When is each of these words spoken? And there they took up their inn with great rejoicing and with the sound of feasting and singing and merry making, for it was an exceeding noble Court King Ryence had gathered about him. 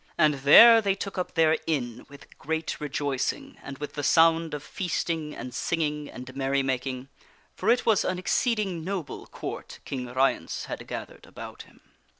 And 0.17 0.33
there 0.39 0.81
they 0.81 0.95
took 0.95 1.19
up 1.19 1.35
their 1.35 1.59
inn 1.67 2.07
with 2.09 2.35
great 2.39 2.81
rejoicing 2.81 3.59
and 3.61 3.77
with 3.77 3.93
the 3.93 4.01
sound 4.01 4.55
of 4.55 4.63
feasting 4.63 5.35
and 5.35 5.53
singing 5.53 6.09
and 6.09 6.35
merry 6.35 6.63
making, 6.63 7.09
for 7.53 7.69
it 7.69 7.85
was 7.85 8.03
an 8.03 8.17
exceeding 8.17 8.83
noble 8.83 9.27
Court 9.27 9.77
King 9.85 10.07
Ryence 10.11 10.65
had 10.65 10.87
gathered 10.87 11.27
about 11.27 11.61
him. 11.61 11.81